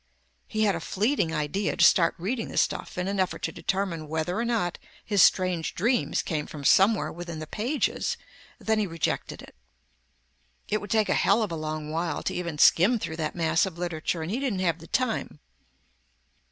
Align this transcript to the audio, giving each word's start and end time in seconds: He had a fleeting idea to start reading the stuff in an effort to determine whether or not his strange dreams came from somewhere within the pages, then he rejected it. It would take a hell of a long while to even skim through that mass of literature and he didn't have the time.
He 0.47 0.63
had 0.63 0.73
a 0.73 0.79
fleeting 0.79 1.31
idea 1.31 1.77
to 1.77 1.85
start 1.85 2.15
reading 2.17 2.49
the 2.49 2.57
stuff 2.57 2.97
in 2.97 3.07
an 3.07 3.19
effort 3.19 3.43
to 3.43 3.51
determine 3.51 4.07
whether 4.07 4.35
or 4.35 4.43
not 4.43 4.79
his 5.05 5.21
strange 5.21 5.75
dreams 5.75 6.23
came 6.23 6.47
from 6.47 6.63
somewhere 6.63 7.11
within 7.11 7.37
the 7.37 7.45
pages, 7.45 8.17
then 8.57 8.79
he 8.79 8.87
rejected 8.87 9.43
it. 9.43 9.53
It 10.67 10.81
would 10.81 10.89
take 10.89 11.07
a 11.09 11.13
hell 11.13 11.43
of 11.43 11.51
a 11.51 11.55
long 11.55 11.91
while 11.91 12.23
to 12.23 12.33
even 12.33 12.57
skim 12.57 12.97
through 12.97 13.17
that 13.17 13.35
mass 13.35 13.67
of 13.67 13.77
literature 13.77 14.23
and 14.23 14.31
he 14.31 14.39
didn't 14.39 14.61
have 14.61 14.79
the 14.79 14.87
time. 14.87 15.39